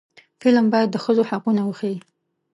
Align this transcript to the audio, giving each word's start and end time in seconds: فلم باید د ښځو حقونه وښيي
فلم 0.41 0.65
باید 0.73 0.89
د 0.91 0.97
ښځو 1.03 1.23
حقونه 1.29 1.61
وښيي 1.65 1.99